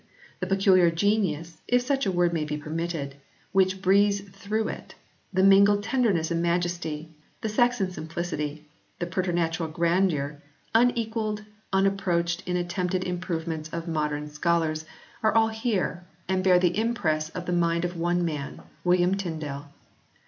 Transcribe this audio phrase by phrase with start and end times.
[0.39, 3.13] The peculiar genius if such a word may be permitted
[3.51, 4.95] which breathes through it
[5.31, 8.63] the mingled tenderness and majesty the Saxon sim plicity
[8.97, 10.41] the preternatural grandeur
[10.73, 14.83] unequalled, un approached in the attempted improvements of modern in] TYNDALE S FEINTED TRANSLATION
[15.21, 18.59] 51 scholars all are here, and bear the impress of the mind of one man
[18.83, 19.67] William Tyndale.